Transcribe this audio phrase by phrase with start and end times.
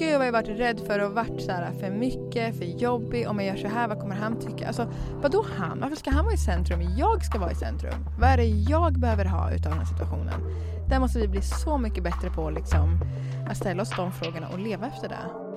[0.00, 3.40] gud vad jag varit rädd för och varit så här för mycket, för jobbig, om
[3.40, 4.66] jag gör så här, vad kommer han tycka?
[4.66, 4.92] Alltså
[5.22, 5.80] vadå han?
[5.80, 6.80] Varför ska han vara i centrum?
[6.96, 8.06] Jag ska vara i centrum.
[8.20, 10.40] Vad är det jag behöver ha utav den här situationen?
[10.88, 13.00] Där måste vi bli så mycket bättre på liksom,
[13.50, 15.49] att ställa oss de frågorna och leva efter det.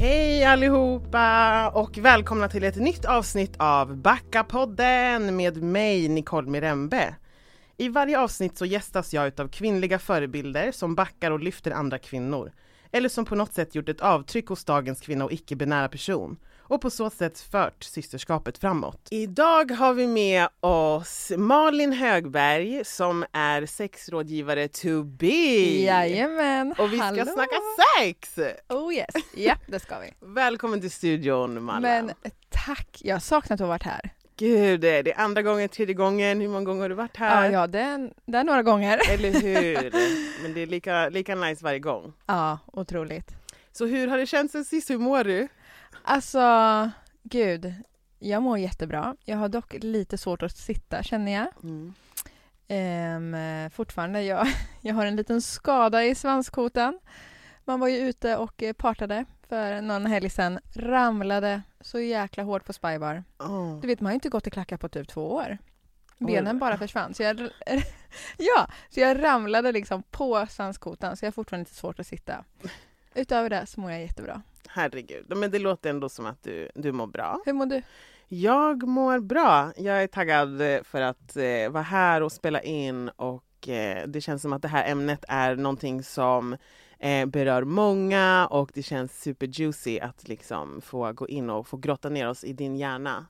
[0.00, 7.14] Hej allihopa och välkomna till ett nytt avsnitt av Backa-podden med mig Nicole Mirembe.
[7.76, 12.52] I varje avsnitt så gästas jag utav kvinnliga förebilder som backar och lyfter andra kvinnor.
[12.92, 16.36] Eller som på något sätt gjort ett avtryck hos dagens kvinna och icke-binära person
[16.68, 19.08] och på så sätt fört systerskapet framåt.
[19.10, 25.26] Idag har vi med oss Malin Högberg som är sexrådgivare to be.
[25.82, 27.24] Jajamän, Och vi ska hallå.
[27.24, 27.56] snacka
[27.98, 28.38] sex!
[28.68, 30.12] Oh yes, ja det ska vi.
[30.26, 31.82] Välkommen till studion Malin.
[31.82, 32.12] Men
[32.66, 34.10] tack, jag har saknat att ha varit här.
[34.36, 36.40] Gud, det är andra gången, tredje gången.
[36.40, 37.50] Hur många gånger har du varit Ja, här?
[37.50, 39.00] ja det, är, det är några gånger.
[39.10, 39.92] Eller hur?
[40.42, 42.12] Men det är lika, lika nice varje gång.
[42.26, 43.30] Ja, otroligt.
[43.72, 44.90] Så hur har det känts sen sist?
[44.90, 45.48] Hur mår du?
[46.02, 46.40] Alltså,
[47.22, 47.74] gud.
[48.18, 49.16] Jag mår jättebra.
[49.24, 51.48] Jag har dock lite svårt att sitta känner jag.
[51.62, 51.94] Mm.
[52.68, 54.46] Ehm, fortfarande, jag,
[54.80, 56.98] jag har en liten skada i svanskotan.
[57.64, 60.58] Man var ju ute och eh, partade för någon helg sedan.
[60.74, 63.24] Ramlade så jäkla hårt på spybar.
[63.38, 63.80] Oh.
[63.80, 65.58] Du vet, man har ju inte gått i klackar på typ två år.
[66.20, 66.26] Oj.
[66.26, 67.14] Benen bara försvann.
[67.14, 67.40] Så jag,
[68.36, 72.44] ja, så jag ramlade liksom på svanskotan så jag har fortfarande lite svårt att sitta.
[73.18, 74.42] Utöver det så mår jag jättebra.
[74.68, 77.40] Herregud, men det låter ändå som att du, du mår bra.
[77.46, 77.82] Hur mår du?
[78.28, 79.72] Jag mår bra.
[79.76, 84.20] Jag är taggad eh, för att eh, vara här och spela in och eh, det
[84.20, 86.56] känns som att det här ämnet är någonting som
[86.98, 92.08] eh, berör många och det känns superjuicy att liksom få gå in och få grotta
[92.08, 93.26] ner oss i din hjärna.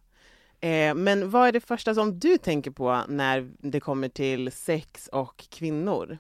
[0.61, 5.09] Eh, men vad är det första som du tänker på när det kommer till sex
[5.13, 6.19] och kvinnor?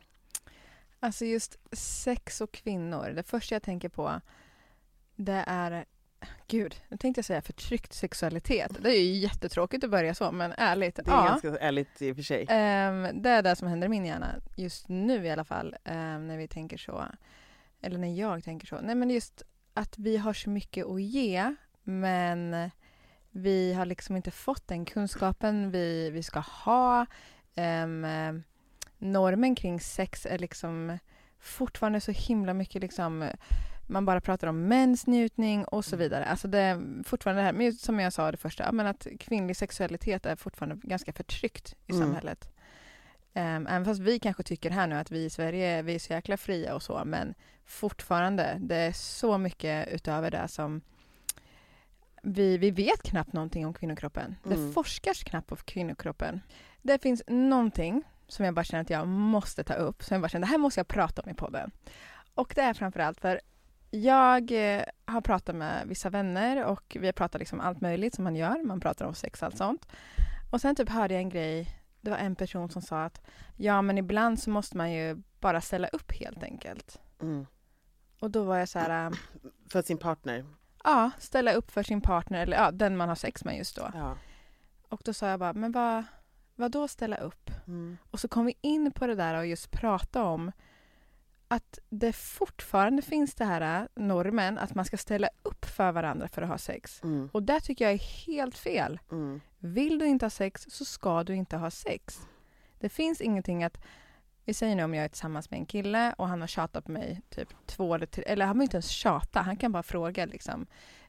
[1.00, 3.10] Alltså just sex och kvinnor.
[3.10, 4.20] Det första jag tänker på
[5.16, 5.84] det är
[6.46, 8.76] Gud, nu tänkte jag säga förtryckt sexualitet.
[8.80, 10.96] Det är ju jättetråkigt att börja så, men ärligt.
[10.96, 11.24] Det är ja.
[11.24, 12.46] ganska ärligt i och för sig.
[12.48, 16.26] Ehm, det är det som händer i min hjärna just nu i alla fall, ehm,
[16.26, 17.04] när vi tänker så.
[17.80, 18.80] Eller när jag tänker så.
[18.80, 19.42] Nej, men just
[19.74, 22.70] att vi har så mycket att ge, men
[23.30, 27.06] vi har liksom inte fått den kunskapen vi, vi ska ha.
[28.98, 30.98] Normen kring sex är liksom
[31.38, 33.30] fortfarande så himla mycket liksom
[33.90, 36.24] man bara pratar om mäns njutning och så vidare.
[36.24, 39.56] Alltså det är fortfarande det här, men som jag sa det första, men att kvinnlig
[39.56, 42.06] sexualitet är fortfarande ganska förtryckt i Mm.
[42.06, 42.50] samhället.
[43.34, 46.12] Um, även fast vi kanske tycker här nu att vi i Sverige vi är så
[46.12, 50.80] jäkla fria och så, men fortfarande, det är så mycket utöver det som
[52.22, 54.36] vi, vi vet knappt någonting om kvinnokroppen.
[54.44, 54.66] Mm.
[54.66, 56.40] Det forskars knappt på kvinnokroppen.
[56.82, 60.28] Det finns någonting som jag bara känner att jag måste ta upp, som jag bara
[60.28, 61.70] känner det här måste jag prata om i podden.
[62.34, 63.40] Och det är framförallt för
[63.90, 68.24] jag eh, har pratat med vissa vänner och vi har pratat liksom allt möjligt som
[68.24, 68.64] man gör.
[68.64, 69.86] Man pratar om sex och allt sånt.
[70.50, 71.68] Och sen typ hörde jag en grej.
[72.00, 73.20] Det var en person som sa att
[73.56, 77.00] ja, men ibland så måste man ju bara ställa upp helt enkelt.
[77.22, 77.46] Mm.
[78.20, 79.12] Och då var jag så här, äh,
[79.70, 80.44] För sin partner.
[80.84, 83.90] ja, ställa upp för sin partner eller ja, den man har sex med just då.
[83.94, 84.16] Ja.
[84.88, 86.04] Och då sa jag bara, men vad,
[86.58, 87.50] vad då ställa upp?
[87.66, 87.98] Mm.
[88.10, 90.52] Och så kom vi in på det där och just prata om
[91.48, 96.28] att det fortfarande finns det här äh, normen att man ska ställa upp för varandra
[96.28, 97.02] för att ha sex.
[97.02, 97.30] Mm.
[97.32, 99.00] Och det tycker jag är helt fel.
[99.10, 99.40] Mm.
[99.58, 102.20] Vill du inte ha sex så ska du inte ha sex.
[102.78, 103.80] Det finns ingenting att
[104.44, 106.92] vi säger nu om jag är tillsammans med en kille och han har tjatat på
[106.92, 110.26] mig typ två eller tre, eller han behöver inte ens tjata, han kan bara fråga
[110.26, 110.66] liksom.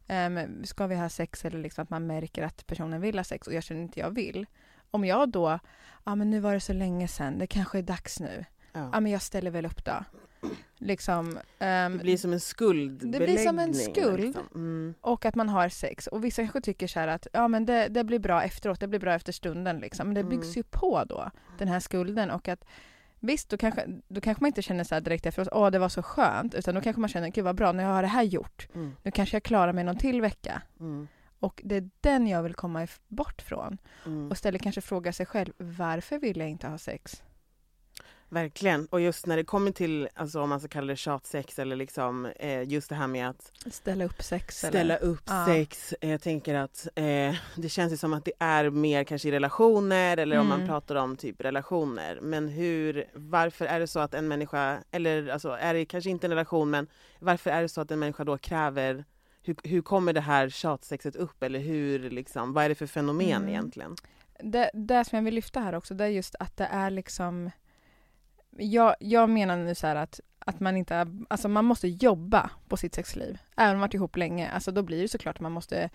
[0.08, 3.48] ehm, ska vi ha sex eller liksom att man märker att personen vill ha sex
[3.48, 4.46] och jag känner inte jag vill.
[4.92, 5.60] Om jag då,
[6.04, 8.46] ja men nu var det så länge sedan, det kanske är dags nu.
[8.74, 8.90] Ja.
[8.94, 10.04] Ja men jag ställer väl upp då.
[10.78, 11.40] Liksom.
[11.60, 13.12] ehm, Det blir som en skuldbeläggning.
[13.12, 14.20] Det blir som en skuld.
[14.20, 14.44] Liksom.
[14.56, 14.94] Mm.
[15.02, 16.08] och att man har sex.
[16.08, 19.00] Och vissa kanske tycker så att ja, men det, det blir bra efteråt, det blir
[19.00, 19.80] bra efter stunden.
[19.80, 20.08] Liksom.
[20.08, 20.54] Men det byggs Mm.
[20.56, 22.32] ju på då, den här skulden.
[22.32, 22.66] Och att
[23.20, 26.04] visst, då kanske, då kanske man inte känner så direkt efteråt, åh det var så
[26.04, 26.56] skönt.
[26.56, 28.68] Utan då kanske man känner, gud vad bra, nu har jag det här gjort.
[28.76, 28.92] Mm.
[29.04, 30.62] Nu kanske jag klarar mig någon till vecka.
[30.80, 31.08] Mm.
[31.40, 33.78] Och det är den jag vill komma bort från.
[34.06, 34.28] Mm.
[34.28, 37.24] Och istället kanske fråga sig själv, varför vill jag inte ha sex?
[38.32, 38.86] Verkligen.
[38.86, 42.26] Och just när det kommer till, alltså, om man ska kalla det tjatsex eller liksom,
[42.26, 44.58] eh, just det här med att Ställa upp sex?
[44.58, 45.04] ställa eller?
[45.04, 45.46] upp Ja.
[45.46, 45.94] sex.
[46.02, 50.18] Jag tänker att eh, det känns ju som att det är mer kanske i relationer
[50.18, 50.68] eller om man Mm.
[50.68, 52.20] pratar om typ relationer.
[52.22, 56.28] Men hur, varför är det så att en människa, eller alltså är det kanske inte
[56.28, 56.88] en relation men
[57.20, 59.06] varför är det så att en människa då kräver
[59.50, 63.32] hur, hur kommer det här tjatsexet upp eller hur liksom, vad är det för fenomen
[63.32, 63.50] Mm.
[63.50, 63.96] egentligen?
[64.44, 67.52] Det, det som jag vill lyfta här också, det är just att det är liksom...
[68.58, 71.08] Jag, jag menar nu så att, att man inte...
[71.30, 73.38] Alltså man måste jobba på sitt sexliv.
[73.58, 74.50] Även om man varit ihop länge.
[74.50, 75.90] Alltså då blir det såklart att man måste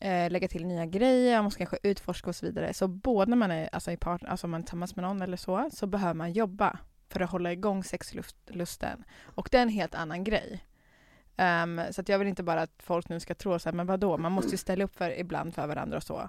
[0.00, 2.74] eh, lägga till nya grejer, man måste kanske utforska och så vidare.
[2.74, 5.36] Så både när man är alltså i partner, alltså man är tillsammans med någon eller
[5.36, 9.04] så, så behöver man jobba för att hålla igång sexlusten.
[9.22, 10.64] Och det är en helt annan grej.
[11.36, 13.86] Ehm, så att jag vill inte bara att folk nu ska tro så här, men
[13.86, 16.28] vadå, man måste ju ställa upp för ibland för varandra och så.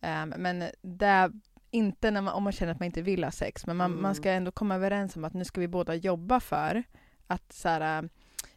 [0.00, 1.32] Ehm, men det är
[1.70, 4.02] inte när man, om man känner att man inte vill ha sex, men man, Mm.
[4.02, 6.82] man ska ändå komma överens om att nu ska vi båda jobba för
[7.26, 8.08] att, så här,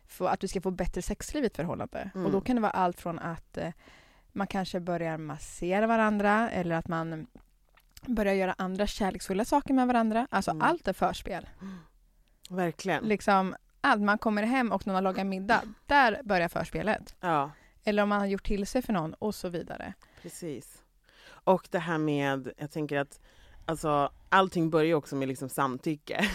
[0.08, 2.10] få, att vi ska få bättre sexliv i ett förhållande.
[2.16, 2.26] Mm.
[2.26, 3.70] Och då kan det vara allt från att eh,
[4.32, 7.28] man kanske börjar massera varandra eller att man
[8.08, 10.28] börjar göra andra kärleksfulla saker med varandra.
[10.32, 10.62] Alltså Mm.
[10.62, 11.50] allt är förspel.
[12.50, 13.04] Verkligen.
[13.04, 17.16] Liksom, allt man kommer hem och någon har lagat middag, där börjar förspelet.
[17.20, 17.52] Ja,
[17.84, 19.94] Eller om man har gjort till sig för någon och så vidare.
[20.22, 20.82] precis.
[21.26, 23.20] Och det här med, jag tänker att
[23.66, 26.16] Alltså allting börjar ju också med liksom samtycke.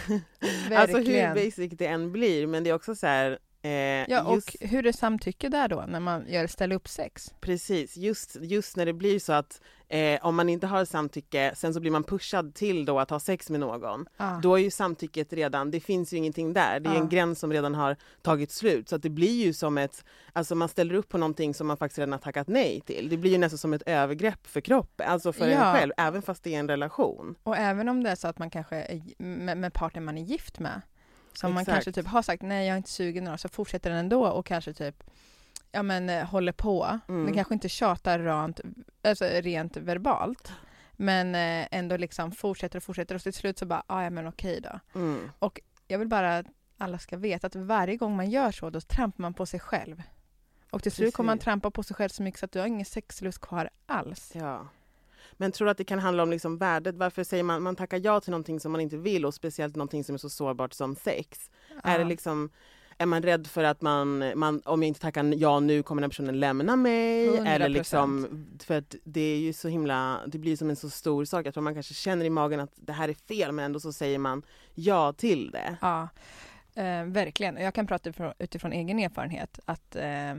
[0.71, 1.33] Alltså hur Verkligen.
[1.35, 4.87] basic det än blir men det är också så här eh, Ja, just, och hur
[4.87, 7.33] är samtycke där då, när man gör ställa upp sex?
[7.39, 11.73] Precis, just, just när det blir så att eh, om man inte har samtycke sen
[11.73, 14.05] så blir man pushad till då att ha sex med någon.
[14.17, 14.39] Ah.
[14.39, 16.79] Då är ju samtycket redan, det finns ju ingenting där.
[16.79, 16.99] Det är Ja.
[16.99, 18.89] en gräns som redan har tagit slut.
[18.89, 21.77] Så att det blir ju som ett, alltså man ställer upp på någonting som man
[21.77, 23.09] faktiskt redan har tackat nej till.
[23.09, 25.65] Det blir ju nästan som ett övergrepp för kroppen, alltså för Ja.
[25.65, 27.35] en själv, även fast det är en relation.
[27.43, 30.21] Och även om det är så att man kanske är med, med partner man är
[30.23, 30.81] gift med,
[31.33, 33.99] som man kanske typ har sagt nej jag är inte sugen idag, så fortsätter den
[33.99, 35.03] ändå och kanske typ
[35.71, 36.99] ja men eh, håller på.
[37.07, 37.25] Mm.
[37.25, 38.59] Den kanske inte tjatar rent,
[39.03, 40.51] alltså rent verbalt.
[40.91, 44.27] Men eh, ändå liksom fortsätter och fortsätter och till slut så bara, ah, ja men
[44.27, 44.99] okej då.
[44.99, 45.29] Mm.
[45.87, 46.45] Jag vill bara att
[46.77, 50.01] alla ska veta att varje gång man gör så, då trampar man på sig själv.
[50.71, 52.67] Och till slut kommer man trampa på sig själv så mycket så att du har
[52.67, 54.31] ingen sexlust kvar alls.
[54.35, 54.67] Ja.
[55.33, 56.95] Men tror du att det kan handla om liksom värdet?
[56.95, 60.03] Varför säger man man tackar ja till någonting som man inte vill och speciellt någonting
[60.03, 61.49] som är så sårbart som sex?
[61.83, 62.07] Är det Ja.
[62.09, 62.49] liksom
[62.99, 66.09] är man rädd för att man, man, om jag inte tackar ja nu kommer den
[66.09, 67.29] personen lämna mig?
[67.29, 67.47] 100%.
[67.47, 68.27] Eller liksom,
[68.63, 71.45] för att det är ju så himla, det blir som en så stor sak.
[71.45, 73.93] Jag tror man kanske känner i magen att det här är fel men ändå så
[73.93, 74.41] säger man
[74.75, 75.77] ja till det.
[75.81, 76.09] Ja,
[76.75, 77.55] eh, verkligen.
[77.57, 79.59] Och Jag kan prata utifrån, utifrån egen erfarenhet.
[79.65, 80.35] Att eh,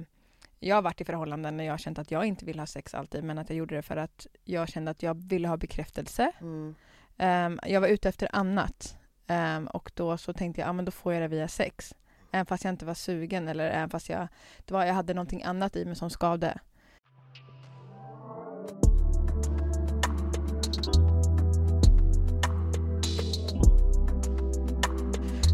[0.58, 2.94] Jag har varit i förhållanden när jag har känt att jag inte vill ha sex
[2.94, 6.32] alltid, men att jag gjorde det för att jag kände att jag ville ha bekräftelse.
[6.40, 6.74] Mm.
[7.18, 8.96] Ehm, jag var ute efter annat.
[9.26, 11.94] Ehm, och då så tänkte jag, ja men då får jag det via sex.
[12.30, 14.28] Även fast jag inte var sugen eller även fast jag,
[14.64, 16.58] det var, jag hade någonting annat i mig som skavde.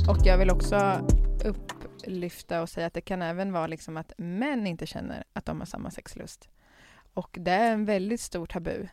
[0.09, 1.01] Och jag vill också
[1.45, 5.61] upplyfta och säga att det kan även vara liksom att män inte känner att de
[5.61, 6.49] har samma sexlust.
[7.15, 8.89] Och det är en väldigt stor tabu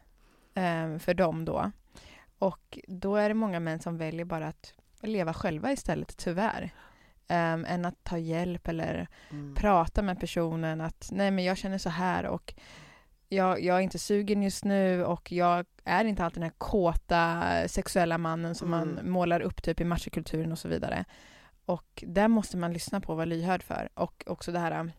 [0.53, 1.71] eh, för dem då.
[2.39, 6.73] Och då är det många män som väljer bara att leva själva istället, tyvärr.
[7.29, 9.55] Um, än att ta hjälp eller Mm.
[9.55, 12.53] prata med personen att nej men jag känner så här och
[13.29, 17.43] jag, jag är inte sugen just nu och jag är inte alltid den här kåta
[17.67, 19.11] sexuella mannen som man Mm.
[19.11, 21.05] målar upp typ i machokulturen och så vidare.
[21.65, 23.89] Och där måste man lyssna på och vara lyhörd för.
[23.93, 24.91] Och också det här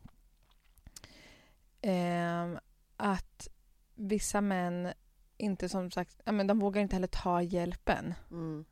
[1.83, 2.59] ehm,
[2.97, 3.49] att
[3.95, 4.93] vissa män
[5.37, 8.15] inte som sagt, ja, men de vågar inte heller ta hjälpen.
[8.31, 8.65] Mm.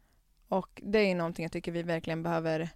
[0.48, 2.68] Och det är ju någonting jag tycker vi verkligen behöver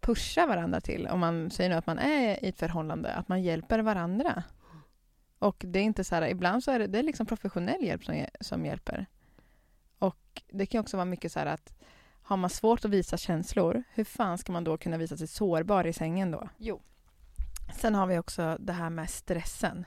[0.00, 1.06] pusha varandra till.
[1.06, 4.42] Om man säger nu att man är i ett förhållande, att man hjälper varandra.
[5.38, 8.04] Och det är inte så här, ibland så är det, det är liksom professionell hjälp
[8.04, 9.06] som, som hjälper.
[9.98, 11.72] Och det kan också vara mycket så här att
[12.22, 15.86] har man svårt att visa känslor, hur fan ska man då kunna visa sig sårbar
[15.86, 16.48] i sängen då?
[16.56, 16.82] Jo.
[17.76, 19.84] Sen har vi också det här med stressen.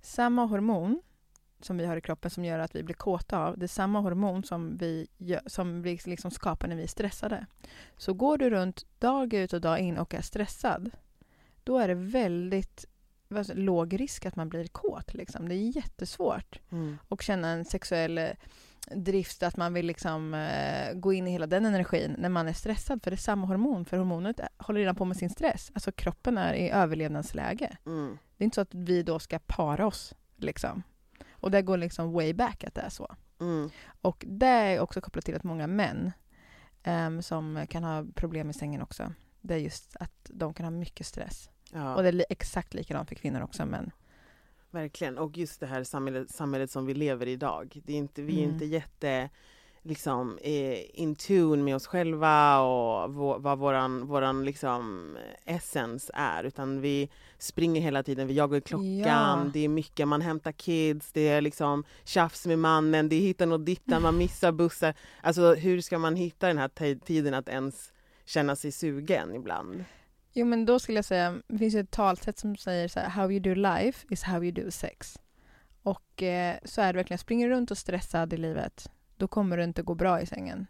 [0.00, 1.02] Samma hormon
[1.60, 4.00] som vi har i kroppen som gör att vi blir kåta av, det är samma
[4.00, 7.46] hormon som vi, gör, som vi liksom skapar när vi är stressade.
[7.96, 10.90] Så går du runt dag ut och dag in och är stressad,
[11.64, 12.84] då är det väldigt
[13.30, 15.14] säger- låg risk att man blir kåt.
[15.14, 15.48] Liksom.
[15.48, 16.98] Det är jättesvårt Mm.
[17.08, 18.28] att känna en sexuell eh,
[18.94, 22.52] drift, att man vill liksom, eh, gå in i hela den energin när man är
[22.52, 23.02] stressad.
[23.02, 25.70] För det är samma hormon, för hormonet är- håller redan på med sin stress.
[25.74, 27.76] Alltså kroppen är i överlevnadsläge.
[27.86, 28.18] Mm.
[28.36, 30.14] Det är inte så att vi då ska para oss.
[30.36, 30.82] Liksom.
[31.40, 33.16] Och det går liksom way back att det är så.
[33.40, 33.70] Mm.
[34.00, 36.12] Och det är också kopplat till att många män
[36.82, 39.12] ehm, som kan ha problem i sängen också.
[39.40, 41.50] Det är just att de kan ha mycket stress.
[41.72, 41.94] Ja.
[41.94, 43.66] Och det är li- exakt likadant för kvinnor också.
[43.66, 43.90] Men
[44.70, 47.80] Verkligen, och just det här samhället, samhället som vi lever i idag.
[47.84, 48.52] Det är inte, vi är Mm.
[48.54, 49.28] inte jätte
[49.88, 56.80] liksom eh, in tune med oss själva och vad våran, våran liksom essence är utan
[56.80, 59.46] vi springer hela tiden, vi jagar klockan, Ja.
[59.52, 63.52] det är mycket, man hämtar kids, det är liksom tjafs med mannen, det är hittan
[63.52, 64.94] och dittan, man missar bussar.
[65.22, 67.92] Alltså hur ska man hitta den här ti- tiden att ens
[68.24, 69.84] känna sig sugen ibland?
[70.32, 73.08] Jo men då skulle jag säga, det finns ju ett talsätt som säger så här,
[73.08, 75.18] how you do life is how you do sex.
[75.82, 79.64] Och eh, så är det verkligen, springer runt och stressad i livet, då kommer det
[79.64, 80.66] inte gå bra i sängen.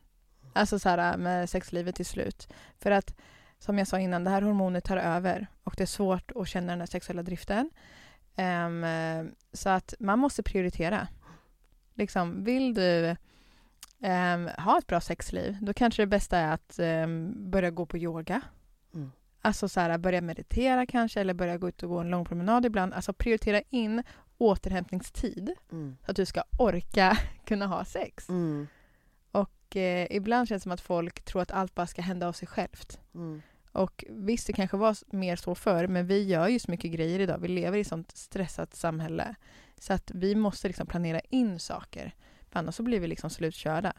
[0.53, 2.49] Alltså så här med sexlivet till slut.
[2.79, 3.15] För att
[3.59, 6.73] som jag sa innan, det här hormonet tar över och det är svårt att känna
[6.73, 7.71] den här sexuella driften.
[8.37, 11.09] Eh, så att man måste prioritera.
[11.95, 13.17] Liksom, vill du
[14.01, 17.99] ehm, ha ett bra sexliv, då kanske det bästa är att ehm, börja gå på
[17.99, 18.41] yoga.
[18.95, 19.13] Mm.
[19.41, 22.67] Alltså så här, börja meditera kanske eller börja gå ut och gå en lång promenad
[22.67, 22.95] ibland.
[22.95, 24.03] Alltså prioritera in
[24.39, 25.97] återhämtningstid Mm.
[26.05, 28.29] så att du ska orka kunna ha sex.
[28.29, 28.67] Mm.
[29.33, 32.33] Och eh, ibland känns det som att folk tror att allt bara ska hända av
[32.33, 33.01] sig självt.
[33.15, 33.43] Mm.
[33.73, 37.21] Och visst, det kanske var mer så förr, men vi gör ju så mycket grejer
[37.21, 37.39] idag.
[37.39, 39.35] Vi lever i ett sånt stressat samhälle.
[39.79, 42.15] Så att vi måste liksom planera in saker.
[42.51, 43.93] För annars så blir vi liksom slutkörda.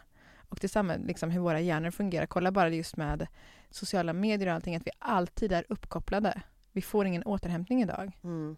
[0.49, 2.25] Och detsamma liksom hur våra hjärnor fungerar.
[2.25, 3.27] Kolla bara just med
[3.69, 6.41] sociala medier och allting, att vi alltid är uppkopplade.
[6.71, 8.11] Vi får ingen återhämtning idag.
[8.23, 8.55] Mm.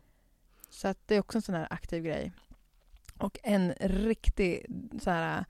[0.72, 2.32] Så att det är också en sån här aktiv grej.
[3.18, 4.66] Och en riktig
[5.02, 5.46] så här,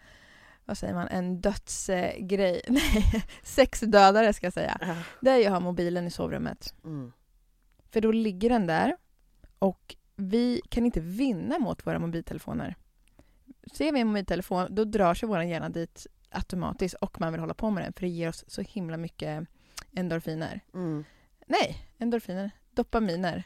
[0.65, 4.77] vad säger man, en dödsgrej, nej, sexdödare ska jag säga.
[4.81, 4.95] Ja.
[5.21, 6.73] Det är ju att ha mobilen i sovrummet.
[6.83, 7.11] Mm.
[7.91, 8.97] För då ligger den där
[9.59, 12.75] och vi kan inte vinna mot våra mobiltelefoner.
[13.73, 17.53] Ser vi en mobiltelefon, då drar sig vår hjärna dit automatiskt och man vill hålla
[17.53, 19.47] på med den för det ger oss så himla mycket
[19.95, 20.59] endorfiner.
[20.73, 21.03] Mm.
[21.47, 23.43] Nej, endorfiner, dopaminer.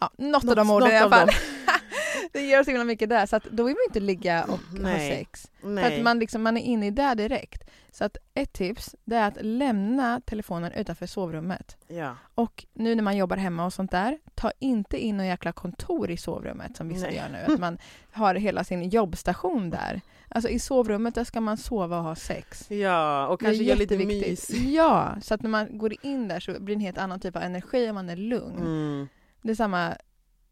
[0.00, 1.28] Ja, något, av Något- de orden i alla av fall.
[2.32, 4.58] det oss så himla mycket där så att då vill man inte ligga och ha
[4.72, 5.10] Nej.
[5.10, 5.50] sex.
[5.60, 5.96] För Nej.
[5.98, 7.64] att man, liksom, man är inne i det direkt.
[7.90, 11.76] Så att ett tips det är att lämna telefonen utanför sovrummet.
[11.88, 12.16] Ja.
[12.34, 16.10] Och nu när man jobbar hemma och sånt där, ta inte in några jäkla kontor
[16.10, 17.16] i sovrummet som vissa Nej.
[17.16, 17.38] gör nu.
[17.54, 17.78] Att man
[18.12, 20.00] har hela sin jobbstation där.
[20.28, 22.70] Alltså i sovrummet där ska man sova och ha sex.
[22.70, 24.50] ja, och kanske göra lite mys.
[24.50, 27.36] Ja, så att när man går in där så blir det en helt annan typ
[27.36, 28.58] av energi och man är lugn.
[28.58, 29.08] Mm.
[29.42, 29.96] Det är samma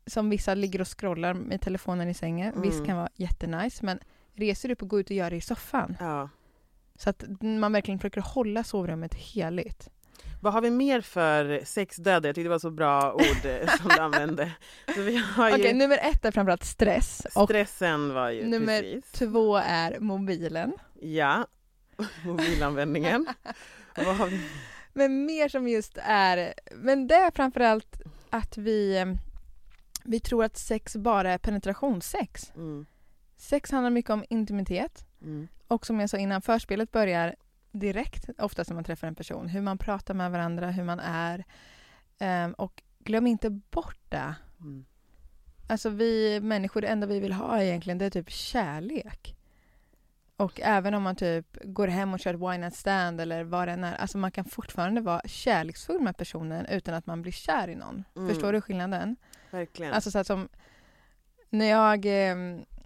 [0.06, 2.48] som vissa ligger och scrollar med telefonen i sängen.
[2.48, 2.62] Mm.
[2.62, 3.98] Visst kan vara jättenice men
[4.34, 5.96] reser du upp och går ut och gör det i soffan.
[6.00, 6.28] Ja.
[6.96, 9.90] Så att man verkligen försöker hålla sovrummet heligt.
[10.42, 12.28] Vad har vi mer för sexdödare?
[12.28, 14.52] Jag tyckte det var så bra ord eh, som du använde.
[14.94, 17.26] Så vi har ju, Okej, nummer ett är framförallt stress.
[17.44, 19.12] Stressen var ju nummer precis.
[19.12, 20.72] två är mobilen.
[21.00, 21.46] Ja,
[22.24, 23.26] mobilanvändningen.
[23.96, 24.40] Vad har vi?
[24.92, 26.54] Men mer som just är...
[26.74, 29.06] Men det är framförallt att vi, eh,
[30.04, 32.52] vi tror att sex bara är penetrationssex.
[32.54, 32.86] Mm.
[33.36, 35.06] Sex handlar mycket om intimitet.
[35.22, 35.48] Mm.
[35.68, 37.36] Och som jag sa innan, förspelet börjar
[37.72, 39.48] direkt, oftast när man träffar en person.
[39.48, 41.44] Hur man pratar med varandra, hur man är.
[42.18, 44.34] Ehm, och glöm inte bort det.
[44.60, 44.84] Mm.
[45.68, 49.36] Alltså vi människor, det enda vi vill ha egentligen, det är typ kärlek.
[50.40, 53.72] Och även om man typ går hem och kör ett wine stand eller vad det
[53.72, 57.68] än är, alltså man kan fortfarande vara kärleksfull med personen utan att man blir kär
[57.68, 58.04] i någon.
[58.16, 58.28] Mm.
[58.28, 59.16] Förstår du skillnaden?
[59.50, 59.92] Verkligen.
[59.92, 60.48] Alltså så att som
[61.50, 62.36] när jag, eh,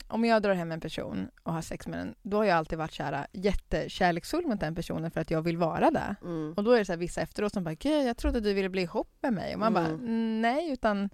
[0.08, 2.78] om jag drar hem en person och har sex med den, då har jag alltid
[2.78, 6.16] varit kära, jättekärleksfull mot den personen för att jag vill vara där.
[6.22, 6.54] mm.
[6.56, 8.68] Och då är det så här vissa efteråt som bara, gud jag trodde du ville
[8.68, 9.54] bli ihop med mig.
[9.54, 10.40] Och man bara, Mm.
[10.42, 11.10] nej utan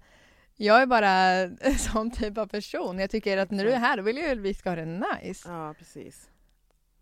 [0.55, 1.11] jag är bara
[1.69, 2.99] en sån typ av person.
[2.99, 4.85] Jag tycker att när du är här då vill jag att vi ska ha det
[5.21, 5.49] nice.
[5.49, 6.29] Ja, precis.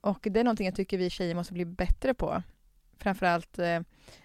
[0.01, 2.44] Och det är någonting jag tycker vi tjejer måste bli bättre på.
[2.98, 3.79] Framförallt, eh,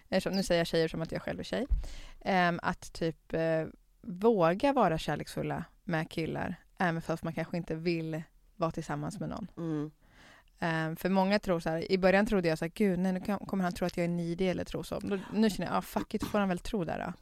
[0.09, 1.67] nu säger jag tjejer som att jag själv är tjej,
[2.21, 3.65] ehm, att typ eh,
[4.01, 8.23] våga vara kärleksfulla med killar, även fast man kanske inte vill
[8.57, 9.49] vara tillsammans med någon.
[9.57, 9.91] Mm.
[10.59, 13.21] Ehm, för många tror så här, i början trodde jag så här, gud nej, nu
[13.21, 14.99] kommer han tro att jag är needy eller tro så.
[14.99, 17.13] Då, nu känner jag, ah, fuck it, får han väl tro där då.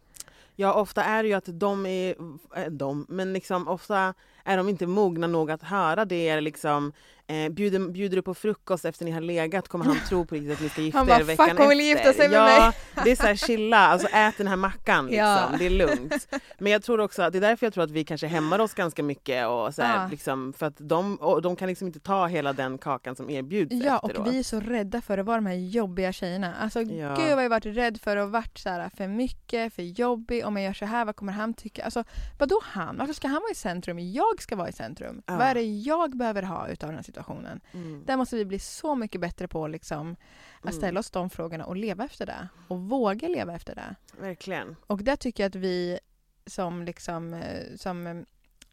[0.56, 2.14] Ja, ofta är det ju att de är,
[2.56, 6.40] äh, de, men liksom ofta är de inte mogna nog att höra det.
[6.40, 6.92] Liksom,
[7.26, 10.52] eh, bjuder, bjuder du på frukost efter ni har legat kommer han tro på riktigt
[10.52, 11.88] att ni ska gifta Han er bara, veckan "Fuck, hon vill efter.
[12.08, 12.72] gifta sig med ja,
[13.04, 15.26] Det är så här chilla, alltså ät den här mackan liksom.
[15.26, 15.50] Ja.
[15.58, 16.28] Det är lugnt.
[16.58, 18.74] Men jag tror också att det är därför jag tror att vi kanske hämmar oss
[18.74, 20.08] ganska mycket och så här, Ja.
[20.10, 23.74] liksom, för att de, och de kan liksom inte ta hela den kakan som erbjuds
[23.84, 24.18] Ja, efteråt.
[24.26, 26.54] och vi är så rädda för att vara de här jobbiga tjejerna.
[26.60, 27.14] Alltså Ja.
[27.14, 30.46] gud vad jag varit rädd för att varit så här för mycket, för jobbig.
[30.46, 31.84] Om jag gör så här, vad kommer han tycka?
[31.84, 32.04] Alltså
[32.38, 32.96] vadå han?
[32.98, 33.98] Varför ska han vara i centrum?
[33.98, 35.22] Jag ska vara i centrum.
[35.26, 35.36] Ja.
[35.36, 37.60] Vad är det jag behöver ha utav den här situationen?
[37.72, 38.04] Mm.
[38.06, 40.16] Där måste vi bli så mycket bättre på liksom,
[40.58, 40.74] att Mm.
[40.76, 42.48] ställa oss de frågorna och leva efter det.
[42.68, 43.94] Och våga leva efter det.
[44.20, 44.76] Verkligen.
[44.86, 45.98] Och där tycker jag att vi
[46.46, 48.16] som, liksom, eh, som eh,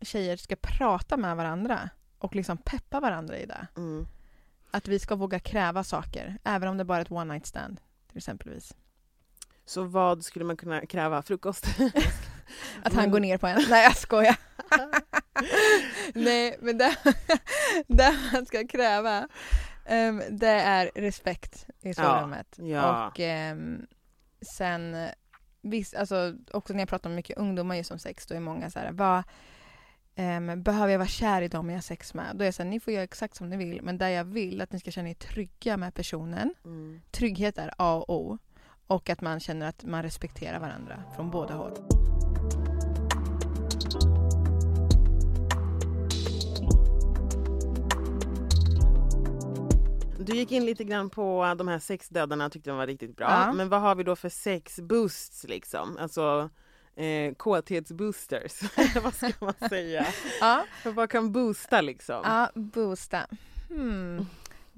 [0.01, 3.67] tjejer ska prata med varandra och liksom peppa varandra i det.
[3.77, 4.07] Mm.
[4.71, 7.81] Att vi ska våga kräva saker, även om det bara är ett one night stand.
[8.07, 8.75] Till exempelvis.
[9.65, 11.21] Så vad skulle man kunna kräva?
[11.21, 11.65] Frukost?
[12.83, 13.61] Att han går ner på en.
[13.69, 14.35] Nej jag skojar.
[16.13, 16.95] Nej men det,
[17.87, 19.27] det man ska kräva
[19.85, 22.55] ehm, det är respekt i sovrummet.
[22.57, 23.07] Ja.
[23.07, 23.87] Och ehm,
[24.57, 25.09] sen
[25.61, 28.69] visst, alltså också när jag pratar med mycket ungdomar just om sex då är många
[28.69, 29.23] så här, vad
[30.15, 32.35] ehm, behöver jag vara kär i dem jag har sex med?
[32.35, 34.23] Då är jag så här, ni får göra exakt som ni vill men där jag
[34.23, 36.53] vill att ni ska känna er trygga med personen.
[36.65, 37.01] Mm.
[37.11, 38.37] Trygghet är A och O.
[38.87, 41.98] Och att man känner att man respekterar varandra från båda håll.
[50.29, 53.27] Du gick in lite grann på de här sexdödarna tyckte de var riktigt bra.
[53.29, 53.53] Ja.
[53.53, 55.97] Men vad har vi då för sexboosts liksom?
[55.97, 56.49] Alltså
[56.95, 58.61] eh, kåthetsboosters,
[59.03, 60.07] vad ska man säga?
[60.41, 62.21] Ja, vad kan boosta liksom?
[62.23, 63.27] ja boosta.
[63.69, 64.25] Hmm.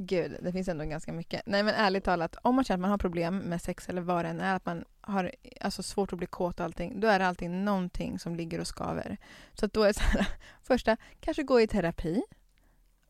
[0.05, 1.41] Gud, det finns ändå ganska mycket.
[1.45, 4.25] Nej men ärligt talat, om man känner att man har problem med sex eller vad
[4.25, 5.31] det än är, att man har
[5.61, 8.67] alltså, svårt att bli kåt och allting, då är det alltid någonting som ligger och
[8.67, 9.17] skaver.
[9.53, 10.27] Så att då är det så här,
[10.63, 12.23] första, kanske gå i terapi.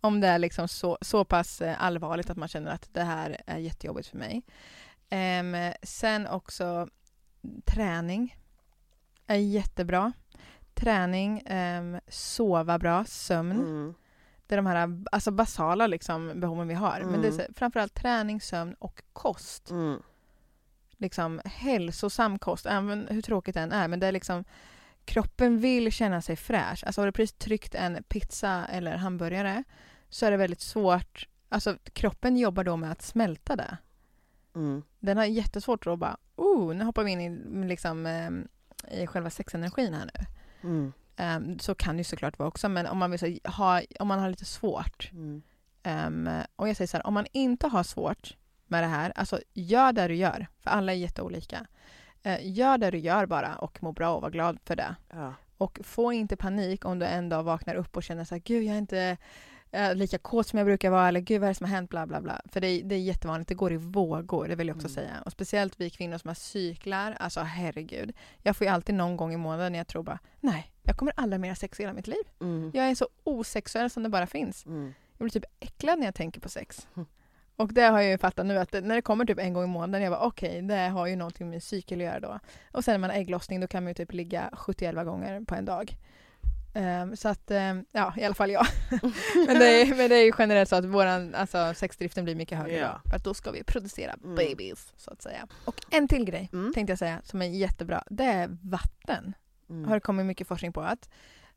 [0.01, 3.41] Om det är liksom så, så pass eh, allvarligt att man känner att det här
[3.45, 4.43] är jättejobbigt för mig.
[5.09, 6.87] Ehm, sen också
[7.65, 8.37] träning
[9.27, 10.13] är jättebra.
[10.73, 13.51] Träning, ehm, sova bra, sömn.
[13.51, 13.93] Mm.
[14.51, 16.99] Det är de här alltså basala liksom, behoven vi har.
[17.01, 17.45] Men det är Mm.
[17.47, 19.69] så, framförallt träning, sömn och kost.
[19.69, 20.01] Mm.
[20.97, 23.87] Liksom hälsosam kost, även hur tråkigt det än är.
[23.87, 24.43] Men det är liksom,
[25.05, 26.83] kroppen vill känna sig fräsch.
[26.85, 29.63] Alltså har du precis tryckt en pizza eller hamburgare
[30.09, 31.27] så är det väldigt svårt.
[31.49, 33.77] Alltså kroppen jobbar då med att smälta det.
[34.55, 34.83] Mm.
[34.99, 38.47] Den har jättesvårt att bara, oh, nu hoppar vi in i, liksom, ehm,
[38.91, 40.25] i själva sexenergin här nu.
[40.69, 40.93] Mm.
[41.21, 44.07] Ehm, så kan det ju såklart vara också, men om man, vill, så, ha, om
[44.07, 45.41] man har lite svårt Mm.
[45.83, 49.39] Um, och jag säger så här, om man inte har svårt med det här, alltså
[49.53, 51.67] gör det du gör, för alla är jätteolika.
[52.25, 54.95] Uh, gör det du gör bara och må bra och var glad för det.
[55.09, 55.33] Ja.
[55.57, 58.63] Och få inte panik om du en dag vaknar upp och känner så här, gud
[58.63, 59.17] jag är inte
[59.71, 61.89] eh, lika kåt som jag brukar vara, eller gud vad är det som har hänt,
[61.89, 62.41] bla bla bla.
[62.45, 64.95] För det är, det är jättevanligt, det går i vågor, det vill jag också Mm.
[64.95, 65.21] säga.
[65.25, 68.13] Och speciellt vi kvinnor som har cyklar, alltså herregud.
[68.43, 71.13] Jag får ju alltid någon gång i månaden när jag tror bara, nej, jag kommer
[71.17, 72.23] aldrig mer ha sex i hela mitt liv.
[72.41, 72.71] Mm.
[72.73, 74.65] Jag är så osexuell som det bara finns.
[74.65, 74.93] Mm.
[75.17, 76.87] Jag blir typ äcklad när jag tänker på sex.
[76.95, 77.07] Mm.
[77.55, 79.67] Och det har jag ju fattat nu att när det kommer typ en gång i
[79.67, 82.39] månaden, jag bara okej, det har ju någonting med min cykel att göra då.
[82.71, 85.55] Och sen när man har ägglossning då kan man ju typ ligga 71 gånger på
[85.55, 85.95] en dag.
[86.73, 88.65] Ehm, så att, ehm, ja i alla fall jag.
[89.47, 92.57] men, det är, men det är ju generellt så att våran, alltså sexdriften blir mycket
[92.57, 93.01] högre Ja.
[93.09, 94.35] För att då ska vi producera Mm.
[94.35, 95.47] babies, så att säga.
[95.65, 96.73] Och en till grej Mm.
[96.73, 99.33] tänkte jag säga som är jättebra, det är vatten
[99.69, 99.85] Mm.
[99.87, 101.09] har det kommit mycket forskning på att,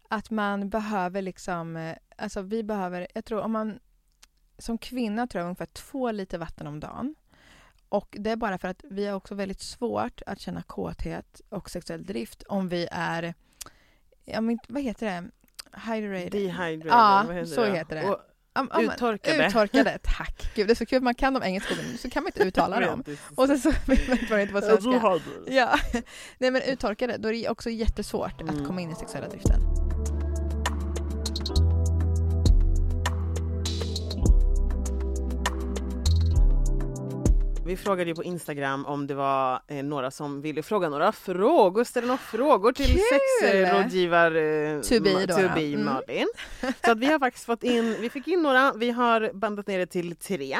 [0.08, 3.78] att man behöver liksom, eh, alltså vi behöver, jag tror om man
[4.58, 7.14] som kvinna tror jag ungefär två liter vatten om dagen.
[7.88, 11.70] Och det är bara för att vi har också väldigt svårt att känna kåthet och
[11.70, 13.34] sexuell drift om vi är,
[14.24, 15.24] ja men vad heter det?
[15.92, 16.32] Hydrated?
[16.32, 17.70] Dehydrated, Ja, vad heter så det?
[17.72, 18.10] heter det.
[18.10, 18.18] Och
[18.54, 19.46] ja, men uttorkade.
[19.46, 20.50] Uttorkade, tack.
[20.54, 22.80] Gud det är så kul, man kan de engelska orden så kan man inte uttala
[22.80, 23.04] dem.
[23.34, 25.20] Och sen så vet man inte vad svenska.
[25.46, 25.78] Ja,
[26.38, 28.54] nej men uttorkade, då är det också jättesvårt Mm.
[28.60, 29.60] att komma in i sexuella driften.
[37.66, 41.84] Vi frågade ju på Instagram om det var eh, några som ville fråga några frågor,
[41.84, 43.00] ställa några frågor till Kul!
[43.40, 45.54] sexrådgivar eh, To be då, to ja.
[45.54, 45.84] be Mm.
[45.84, 46.26] Malin.
[46.84, 49.78] Så att vi har faktiskt fått in, vi fick in några, vi har bandat ner
[49.78, 50.56] det till tre.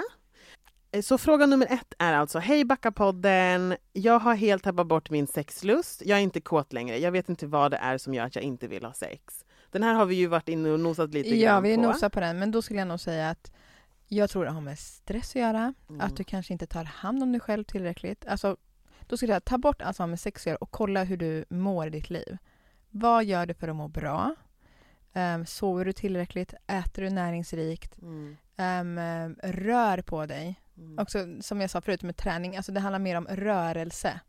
[0.92, 5.26] Eh, Så fråga nummer ett är alltså, hej Backapodden, jag har helt tappat bort min
[5.26, 8.34] sexlust, jag är inte kåt längre, jag vet inte vad det är som gör att
[8.34, 9.44] jag inte vill ha sex.
[9.70, 11.82] Den här har vi ju varit inne och nosat lite Ja, grann vi på.
[11.82, 13.52] nosar på den, men då skulle jag nog säga att
[14.08, 16.00] jag tror det har med stress att göra, Mm.
[16.00, 18.26] att du kanske inte tar hand om dig själv tillräckligt.
[18.26, 18.56] Alltså,
[19.00, 21.04] då skulle jag säga, ta bort allt som har med sex att göra och kolla
[21.04, 22.38] hur du mår i ditt liv.
[22.90, 24.34] Vad gör du för att må bra?
[25.12, 26.54] Um, sover du tillräckligt?
[26.66, 27.98] Äter du näringsrikt?
[28.02, 28.36] Mm.
[28.98, 30.60] Um, rör på dig.
[30.76, 30.98] Mm.
[30.98, 34.20] Också som jag sa förut med träning, alltså det handlar mer om rörelse.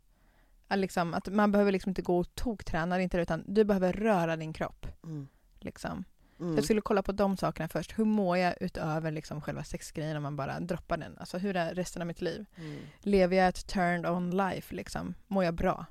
[0.68, 4.36] Att, liksom, att man behöver liksom inte gå och tokträna, inte utan du behöver röra
[4.36, 4.86] din kropp.
[5.04, 5.28] Mm.
[5.58, 6.04] Liksom.
[6.40, 6.54] Mm.
[6.54, 7.98] Jag skulle kolla på de sakerna först.
[7.98, 11.18] Hur mår jag utöver liksom själva sexgrejen om man bara droppar den?
[11.18, 12.46] Alltså hur är resten av mitt liv?
[12.56, 12.78] Mm.
[13.00, 15.14] Lever jag ett turned on life liksom?
[15.26, 15.86] Mår jag bra?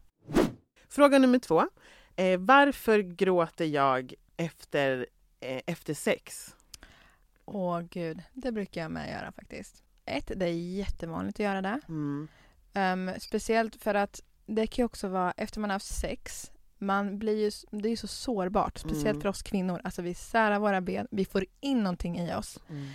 [0.89, 1.63] Fråga nummer två.
[2.15, 5.05] Eh, varför gråter jag efter,
[5.39, 6.55] eh, efter sex?
[7.45, 9.83] Åh gud, det brukar jag med göra faktiskt.
[10.05, 11.79] Ett, det är jättevanligt att göra det.
[11.87, 12.27] Mm.
[12.73, 16.51] Ehm, speciellt för att det kan ju också vara efter man har haft sex.
[16.77, 19.21] Man blir ju, det är ju så sårbart, speciellt Mm.
[19.21, 19.81] för oss kvinnor.
[19.83, 22.59] Alltså vi särar våra ben, vi får in någonting i oss.
[22.69, 22.87] Mm.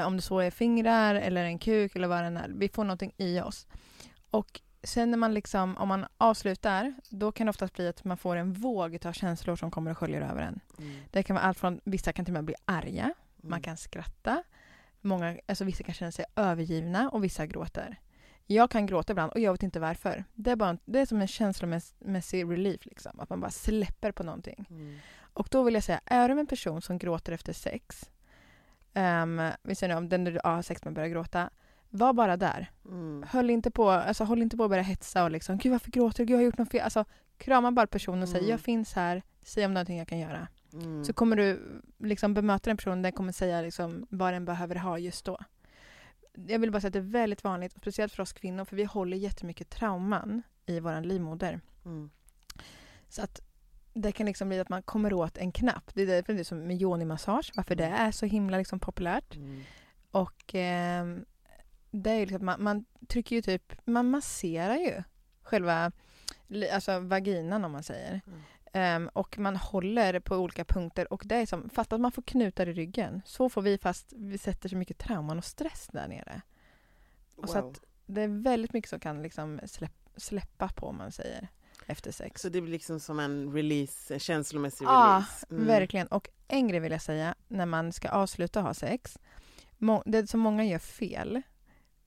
[0.00, 2.48] Eh, om det så är fingrar eller en kuk eller vad det är.
[2.54, 3.66] Vi får någonting i oss.
[4.30, 8.16] Och sen när man liksom, om man avslutar, då kan det oftast bli att man
[8.16, 10.60] får en våg av känslor som kommer och sköljer över en.
[10.78, 11.00] Mm.
[11.10, 13.62] Det kan vara allt från, vissa kan till och med bli arga, man Mm.
[13.62, 14.42] kan skratta,
[15.00, 18.00] många, alltså vissa kan känna sig övergivna och vissa gråter.
[18.50, 20.24] Jag kan gråta ibland och jag vet inte varför.
[20.34, 24.12] Det är, bara, en- det är som en känslomässig relief, liksom, att man bara släpper
[24.12, 24.66] på någonting.
[24.70, 24.98] Mm.
[25.32, 28.10] Och då vill jag säga, är du en person som gråter efter sex,
[28.94, 31.50] um, vi säger nu om den du har sex med börjar gråta,
[31.90, 32.70] var bara där.
[32.84, 33.24] Mm.
[33.28, 36.18] Höll inte på, alltså, håll inte på att börja hetsa och liksom, gud varför gråter
[36.18, 36.24] du?
[36.24, 36.80] Gud jag har gjort något fel.
[36.80, 37.04] Alltså,
[37.38, 38.50] krama bara personen och säg, Mm.
[38.50, 40.48] jag finns här, säg om någonting jag kan göra.
[40.72, 41.04] Mm.
[41.04, 44.98] Så kommer du liksom bemöta den personen, den kommer säga liksom vad den behöver ha
[44.98, 45.38] just då.
[46.46, 48.76] Jag vill bara säga att det är väldigt vanligt, och speciellt för oss kvinnor, för
[48.76, 51.60] vi håller jättemycket trauman i vår livmoder.
[51.84, 52.10] Mm.
[53.08, 53.40] Så att
[53.94, 55.90] det kan liksom bli att man kommer åt en knapp.
[55.94, 59.36] Det är därför det är som med yoni-massage, varför det är så himla liksom populärt.
[59.36, 59.62] Mm.
[60.10, 61.24] Och ehm,
[61.90, 65.02] det är ju liksom, man, man trycker ju typ, man masserar ju
[65.42, 65.92] själva
[66.72, 68.20] alltså vaginan om man säger.
[68.26, 68.42] Mm.
[68.72, 72.22] Ehm, och man håller på olika punkter och det är som, fatta att man får
[72.22, 73.22] knutar i ryggen.
[73.24, 76.42] Så får vi fast vi sätter så mycket trauman och stress där nere.
[77.36, 81.12] Och så att det är väldigt mycket som kan liksom släpp, släppa på om man
[81.12, 81.48] säger
[81.86, 82.42] efter sex.
[82.42, 85.46] Så det blir liksom som en release, en känslomässig Ja, release.
[85.50, 85.66] Mm.
[85.66, 86.06] Verkligen.
[86.06, 89.18] Och en grej vill jag säga när man ska avsluta ha sex.
[89.78, 91.36] Må- det som många gör fel,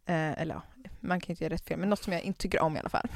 [0.06, 0.62] eh, eller ja,
[1.00, 2.90] man kan inte göra rätt fel, men något som jag inte tycker om i alla
[2.90, 3.08] fall.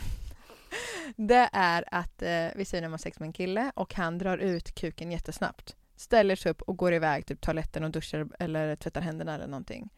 [1.16, 4.18] Det är att eh, vi säger när man har sex med en kille och han
[4.18, 5.76] drar ut kuken jättesnabbt.
[5.96, 9.90] Ställer sig upp och går iväg till toaletten och duschar eller tvättar händerna eller någonting.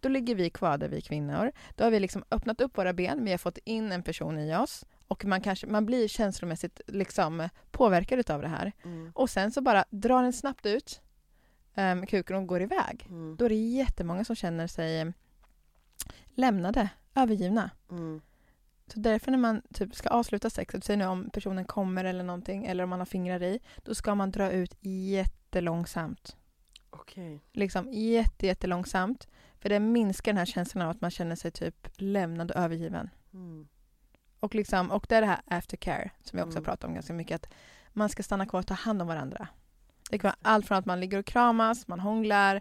[0.00, 1.52] Då ligger vi kvar där vi kvinnor.
[1.76, 4.56] Då har vi liksom öppnat upp våra ben, vi har fått in en person i
[4.56, 8.72] oss och man, kanske, man blir känslomässigt liksom påverkad av det här.
[8.84, 9.12] Mm.
[9.14, 11.00] Och sen så bara drar den snabbt ut
[11.74, 13.06] um, kuken och går iväg.
[13.08, 13.36] Mm.
[13.36, 15.12] Då är det jättemånga som känner sig
[16.34, 17.70] lämnade, övergivna.
[17.90, 18.20] Mm.
[18.92, 22.66] Så därför när man typ ska avsluta sexet, säg nu om personen kommer eller någonting,
[22.66, 26.36] eller om man har fingrar i, då ska man dra ut jättelångsamt.
[26.90, 27.40] Okej.
[27.52, 29.28] Liksom jätte, jättelångsamt.
[29.60, 33.10] För det minskar den här känslan av att man känner sig typ lämnad och övergiven.
[33.32, 33.68] Mm.
[34.40, 36.64] Och, liksom, och det är det här aftercare som vi också Mm.
[36.64, 37.44] pratar om ganska mycket.
[37.44, 37.52] Att
[37.92, 39.48] man ska stanna kvar och ta hand om varandra.
[40.10, 42.60] Det kan vara allt från att man ligger och kramas, man hånglar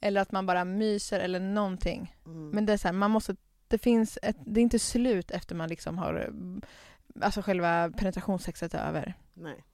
[0.00, 2.16] eller att man bara myser eller någonting.
[2.26, 2.50] Mm.
[2.50, 3.36] Men det är så här, man måste,
[3.72, 8.74] det finns ett, det är inte slut efter man liksom har, eh, alltså själva penetrationssexet
[8.74, 9.14] är över.
[9.34, 9.64] Nej.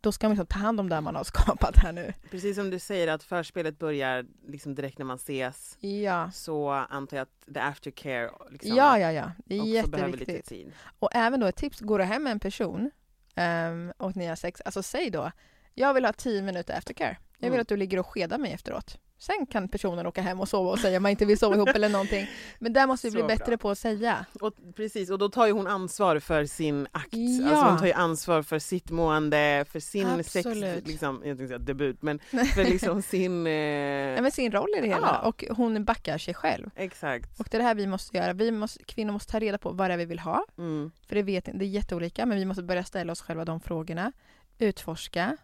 [0.00, 2.12] Då ska man liksom ta hand om det man har skapat här nu.
[2.30, 7.16] Precis som du säger att förspelet börjar liksom direkt när man ses Ja, så antar
[7.16, 9.32] jag att the aftercare liksom ja, ja, ja.
[9.46, 10.48] Det är också behöver lite jätteviktigt.
[10.48, 10.72] tid.
[10.98, 12.90] Och även då ett tips, går du hem med en person
[13.36, 15.30] um, och ni har sex, alltså säg då,
[15.74, 17.16] jag vill ha 10 minuter aftercare.
[17.38, 17.60] Jag vill Mm.
[17.62, 18.98] att du ligger och skedar mig efteråt.
[19.18, 21.88] Sen kan personen åka hem och sova och säga man inte vill sova ihop eller
[21.88, 22.26] någonting.
[22.58, 23.28] Men där måste vi bli bra.
[23.28, 24.26] bättre på att säga.
[24.40, 27.08] Och, precis, och då tar ju hon ansvar för sin akt.
[27.12, 27.48] Ja.
[27.48, 30.86] Alltså hon tar ju ansvar för sitt mående, för sin sex, Absolut.
[30.88, 32.18] liksom, jag tänkte säga debut, men
[32.54, 33.44] för liksom sin...
[33.44, 35.20] Nej, Eh, men sin roll i det hela.
[35.22, 35.28] Ja.
[35.28, 36.70] Och hon backar sig själv.
[36.76, 37.40] exakt.
[37.40, 38.32] Och det är det här vi måste göra.
[38.32, 40.44] Vi måste, kvinnor måste ta reda på vad det är vi vill ha.
[40.58, 40.90] Mm.
[41.08, 44.12] För det, vet, det är jätteolika, men vi måste börja ställa oss själva de frågorna.
[44.58, 45.36] Utforska.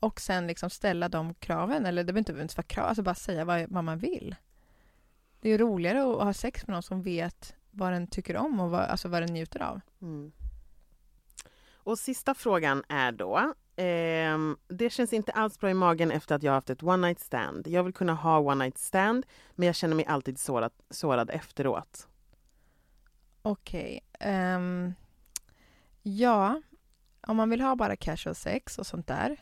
[0.00, 1.86] Och sen liksom ställa de kraven.
[1.86, 4.36] Eller det behöver inte ens vara krav, alltså bara säga vad, vad man vill.
[5.40, 8.60] Det är ju roligare att ha sex med någon som vet vad den tycker om
[8.60, 9.80] och vad, alltså vad den njuter av.
[10.02, 10.32] Mm.
[11.82, 16.42] Och sista frågan är då, ehm, det känns inte alls bra i magen efter att
[16.42, 17.66] jag haft ett one night stand.
[17.66, 22.08] Jag vill kunna ha one night stand, men jag känner mig alltid sårad, sårad efteråt.
[23.42, 24.00] Okej.
[24.20, 24.94] ehm,
[26.02, 26.62] ja,
[27.20, 29.36] om man vill ha bara casual sex och sånt där.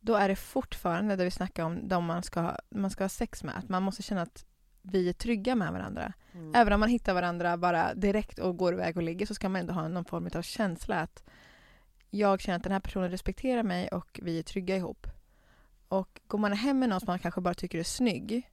[0.00, 3.08] Då är det fortfarande det vi snackar om, de man ska, ha, man ska ha
[3.08, 3.56] sex med.
[3.56, 4.44] Att man måste känna att
[4.82, 6.12] vi är trygga med varandra.
[6.32, 6.54] Mm.
[6.54, 9.60] Även om man hittar varandra bara direkt och går iväg och ligger så ska man
[9.60, 11.22] ändå ha någon form av känsla att
[12.10, 15.06] jag känner att den här personen respekterar mig och vi är trygga ihop.
[15.88, 18.50] Och går man hem med någon som man kanske bara tycker är snygg,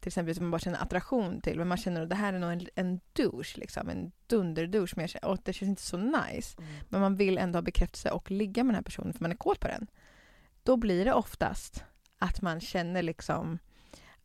[0.00, 2.38] till exempel som man bara känner attraktion till, men man känner att det här är
[2.38, 5.96] nog en, en douche, liksom, en dunderdouche, men jag känner- och det känns inte så
[5.96, 6.58] nice.
[6.58, 6.70] Mm.
[6.88, 9.36] Men man vill ändå ha bekräftelse och ligga med den här personen för man är
[9.36, 9.86] kåt på den.
[10.64, 11.84] Då blir det oftast
[12.18, 13.58] att man känner liksom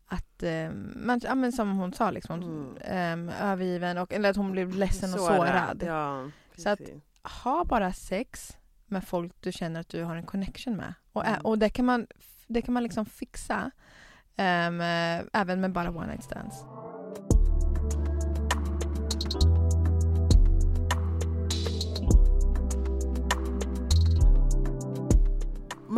[0.06, 2.42] att, eh, man, ja, men som hon sa, liksom,
[2.84, 3.30] Mm.
[3.30, 5.84] eh, övergiven och, eller att hon blev ledsen och sårad.
[5.88, 6.80] Ja, Så att-.
[7.44, 10.94] Ha bara sex med folk du känner att du har en connection med.
[11.14, 11.42] Och, Mm.
[11.42, 12.08] och det kan man,
[12.48, 13.72] det kan man liksom fixa
[14.36, 16.56] ehm, eh, även med bara one night stands.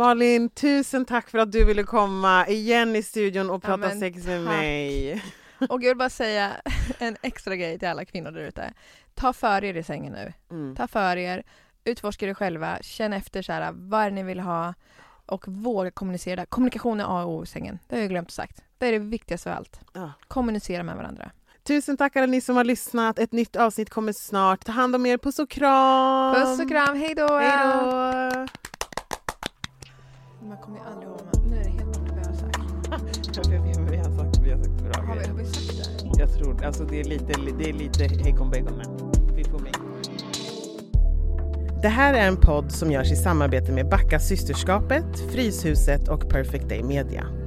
[0.02, 4.26] Malin, tusen tack för att du ville komma igen i studion och prata men sex
[4.26, 4.54] med tack.
[4.54, 5.22] mig.
[5.68, 6.52] Och jag vill bara säga
[6.98, 8.72] en extra grej till alla kvinnor där ute.
[9.14, 10.32] Ta för er i sängen nu.
[10.50, 10.76] Mm.
[10.76, 11.42] Ta för er,
[11.84, 14.74] utforska det själva, känn efter så här, vad ni vill ha
[15.26, 16.46] och våga kommunicera.
[16.46, 17.78] Kommunikation är A och O i sängen.
[17.88, 18.62] Det har jag glömt sagt.
[18.78, 19.80] Det är det viktigaste av allt.
[19.92, 20.12] Ja.
[20.28, 21.30] Kommunicera med varandra.
[21.62, 23.18] Tusen tack alla ni som har lyssnat.
[23.18, 24.64] Ett nytt avsnitt kommer snart.
[24.64, 25.18] Ta hand om er.
[25.18, 26.34] Puss och kram!
[26.34, 27.40] Puss och kram, hej då!
[30.48, 33.48] Man kommer ju aldrig ihåg, men nu är det helt borta vad jag har sagt.
[33.90, 36.20] vi, har sagt, vi har sagt bra Har vi, har vi sagt det?
[36.20, 39.74] Jag tror, alltså det är lite, det är lite hejkon bacon men vi får med.
[41.82, 46.68] Det här är en podd som görs i samarbete med Backa systerskapet, Fryshuset och Perfect
[46.68, 47.41] Day Media.